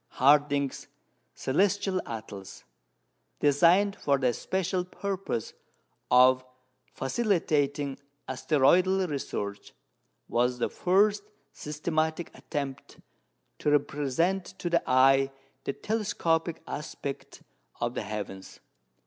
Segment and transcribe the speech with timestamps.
[0.13, 0.87] Harding's
[1.35, 2.63] "Celestial Atlas,"
[3.39, 5.53] designed for the special purpose
[6.09, 6.43] of
[6.91, 9.75] facilitating asteroidal research,
[10.27, 11.21] was the first
[11.53, 12.97] systematic attempt
[13.59, 15.29] to represent to the eye
[15.65, 17.43] the telescopic aspect
[17.79, 18.59] of the heavens.